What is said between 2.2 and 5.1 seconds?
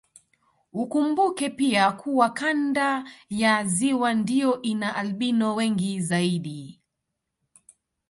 kanda ya ziwa ndio ina